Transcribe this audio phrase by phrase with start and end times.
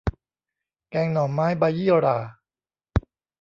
[0.89, 2.17] แกงหน่อไม้ใบยี่หร่า